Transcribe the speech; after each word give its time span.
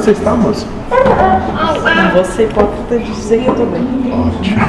você 0.00 0.12
está, 0.12 0.30
moça? 0.32 0.66
Ser 2.24 2.44
hipócrita 2.44 2.98
de 2.98 3.04
dizer 3.04 3.42
que 3.42 3.48
eu 3.48 3.54
tô 3.54 3.66
bem. 3.66 3.82
Ótimo. 4.12 4.60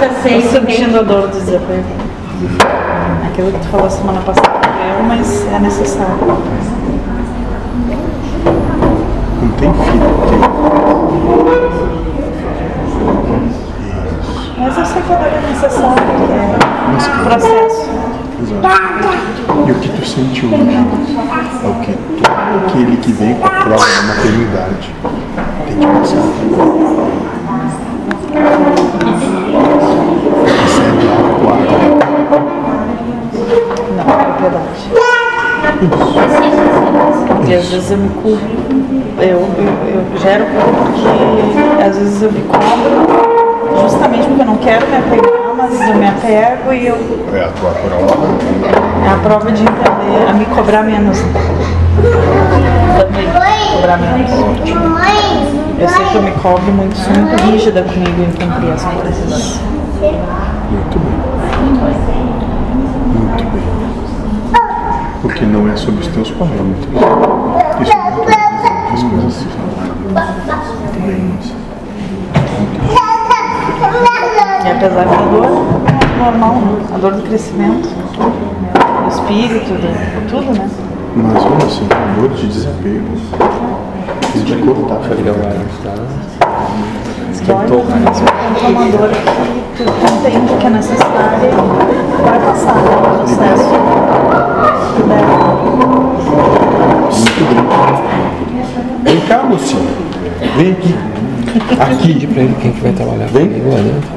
Já 0.00 0.10
sei. 0.22 0.38
Estou 0.38 0.60
sentindo 0.60 0.98
a 0.98 1.02
dor 1.02 1.28
do 1.28 1.38
desapego. 1.38 1.84
Aquilo 3.26 3.52
que 3.52 3.58
tu 3.58 3.66
falou 3.68 3.90
semana 3.90 4.20
passada 4.20 4.60
é 4.66 5.02
mas 5.02 5.46
é 5.52 5.58
necessário. 5.58 6.16
Não 9.42 9.48
tem 9.58 9.72
filho. 9.74 10.04
Mas 14.58 14.78
eu 14.78 14.86
sei 14.86 15.02
que 15.02 15.12
a 15.12 15.16
dor 15.16 15.26
é 15.26 15.40
necessária, 15.48 15.94
que 15.96 16.32
é 16.32 16.56
Mas, 16.92 17.08
um 17.08 17.24
processo. 17.24 17.90
E 18.36 19.70
o 19.70 19.74
que 19.76 19.88
tu 19.90 20.04
sente 20.04 20.44
hoje 20.44 20.56
é 20.56 21.68
o 21.68 21.74
que 21.80 21.92
todo 21.92 22.66
aquele 22.66 22.96
que 22.96 23.12
vem 23.12 23.34
com 23.34 23.46
a 23.46 23.50
prova 23.50 23.84
da 23.86 24.02
maternidade 24.02 24.92
tem 25.66 25.78
que 25.78 25.86
passar. 25.86 26.24
Recebe 30.50 31.04
algo 31.16 31.48
água. 31.48 31.78
Não, 33.96 34.06
é 34.10 34.24
propriedade. 34.24 34.82
E 37.46 37.54
às 37.54 37.66
vezes 37.68 37.90
eu 37.92 37.98
me 37.98 38.08
culpo, 38.08 38.44
eu, 39.20 39.28
eu, 39.28 39.42
eu 39.94 40.18
gero 40.20 40.44
porque 40.46 41.82
às 41.82 41.96
vezes 41.96 42.22
eu 42.22 42.32
me 42.32 42.40
cobro 42.40 43.80
justamente 43.80 44.26
porque 44.26 44.42
eu 44.42 44.46
não 44.46 44.56
quero 44.56 44.86
me 44.88 44.96
apegar, 44.96 45.43
mas 45.70 45.88
eu 45.88 45.94
me 45.96 46.06
apego 46.08 46.72
e 46.72 46.86
eu, 46.86 46.96
É 47.34 47.44
a 47.44 47.48
tua 47.48 47.70
prova. 47.70 48.26
é 49.06 49.08
a 49.10 49.16
prova 49.22 49.52
de 49.52 49.62
entender, 49.62 50.28
a 50.28 50.32
me 50.32 50.44
cobrar 50.46 50.82
menos. 50.82 51.18
Também, 52.98 53.28
cobrar 53.74 53.96
menos. 53.98 54.30
Eu 55.78 55.88
sei 55.88 56.04
que 56.06 56.14
eu 56.14 56.22
me 56.22 56.30
cobro 56.32 56.72
muito, 56.72 56.96
sou 56.96 57.12
muito 57.14 57.42
rígida 57.44 57.82
comigo 57.82 58.22
em 58.22 58.30
cumprir 58.30 58.72
as 58.72 58.84
coisas. 58.84 59.60
Muito 60.70 60.98
bem. 60.98 61.18
Muito 63.14 63.44
bem. 63.52 63.64
Porque 65.22 65.44
não 65.46 65.68
é 65.68 65.76
sobre 65.76 66.00
os 66.00 66.06
teus 66.08 66.30
parâmetros. 66.32 66.86
Isso 67.82 67.92
é 67.92 68.08
importante. 68.08 68.34
As 68.92 69.02
coisas 69.02 69.32
se 69.34 69.44
Muito 69.46 71.06
bem, 71.06 71.20
moça. 71.20 71.63
E 74.64 74.70
apesar 74.70 75.04
que 75.06 75.14
a 75.14 75.26
dor 75.26 75.44
é 75.44 76.24
normal, 76.24 76.54
né? 76.54 76.86
A 76.94 76.98
dor 76.98 77.12
do 77.12 77.22
crescimento, 77.22 77.86
do 77.86 79.08
espírito, 79.08 79.74
do, 79.74 79.88
tudo, 80.30 80.58
né? 80.58 80.68
Mas 81.16 81.44
olha 81.44 81.56
assim, 81.66 81.86
dor 82.18 82.30
de 82.30 82.46
desapego. 82.46 83.04
E 84.34 84.38
de 84.38 84.56
cortar 84.56 84.94
a 84.94 84.98
Legal, 85.14 85.34
ferida. 85.34 85.60
tá? 85.84 85.94
Dói, 87.46 87.84
mas 88.04 88.22
é 88.62 88.68
uma 88.68 88.86
dor 88.86 89.10
que 89.76 89.84
tu 89.84 89.90
entende 89.92 90.52
que 90.58 90.66
é 90.66 90.70
necessária 90.70 91.50
para 92.24 92.38
passar 92.40 92.74
pelo 92.74 93.18
processo. 93.18 93.74
Muito 97.18 97.44
bem. 99.04 99.12
Vem 99.12 99.20
cá, 99.26 99.42
mocinho. 99.42 99.88
Vem 100.56 100.72
aqui. 100.72 101.13
Aqui. 101.80 102.26
pra 102.26 102.42
ele 102.42 102.56
quem 102.60 102.72
que 102.72 102.80
vai 102.80 102.92
trabalhar 102.92 103.26
Vem. 103.28 103.46
comigo 103.48 103.68
lá 103.70 103.76
dentro. 103.76 104.08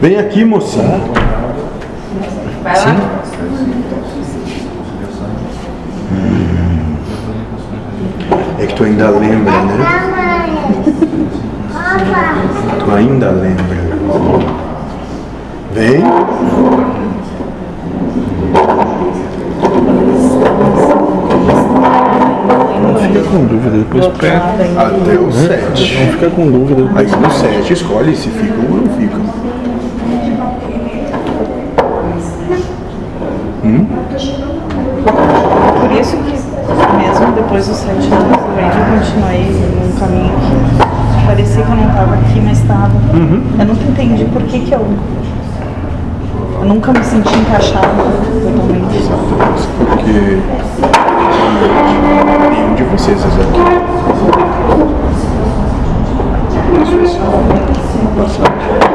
Vem 0.00 0.18
aqui, 0.18 0.44
mocinho. 0.44 1.00
Sim. 2.74 2.96
É 8.58 8.66
que 8.66 8.74
tu 8.74 8.84
ainda 8.84 9.10
lembra, 9.10 9.52
né? 9.52 10.06
Tu 12.84 12.90
ainda 12.92 13.30
lembra. 13.30 13.76
Vem. 15.74 16.85
Com 23.26 23.44
dúvida, 23.44 23.78
depois 23.78 24.06
pega. 24.18 24.36
Até 24.36 25.18
o 25.18 25.32
7. 25.32 25.98
Não 25.98 26.12
fica 26.12 26.30
com 26.30 26.50
dúvida. 26.50 26.82
Aí 26.94 27.06
no 27.06 27.30
7 27.30 27.72
escolhe 27.72 28.16
se 28.16 28.28
ficam 28.30 28.64
ou 28.70 28.76
não 28.76 28.88
ficam. 28.94 29.20
Por 35.80 35.92
isso 35.92 36.16
que, 36.18 36.32
mesmo 36.96 37.32
depois 37.34 37.66
dos 37.66 37.76
sete 37.76 38.06
anos, 38.12 38.38
eu 38.38 38.58
ainda 38.58 38.80
continuei 38.90 39.44
num 39.74 39.98
caminho 39.98 40.34
que 41.18 41.26
parecia 41.26 41.64
que 41.64 41.70
eu 41.70 41.76
não 41.76 41.88
estava 41.88 42.14
aqui, 42.14 42.40
mas 42.44 42.58
estava. 42.58 42.92
Eu 43.58 43.64
nunca 43.66 43.82
entendi 43.84 44.24
por 44.26 44.42
que, 44.42 44.60
que 44.60 44.72
eu. 44.72 44.86
Eu 46.60 46.64
nunca 46.64 46.92
me 46.92 47.04
senti 47.04 47.36
encaixada 47.36 47.88
totalmente. 53.56 54.46
Porque 56.44 56.58
nenhum 56.60 56.84
de 56.84 56.94
vocês 56.94 57.16
é 57.16 57.56
aqui. 57.56 57.80
Isso 57.80 57.98
é 57.98 58.20
bastante. 58.20 58.86